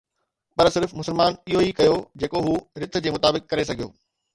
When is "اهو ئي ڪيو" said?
1.49-1.95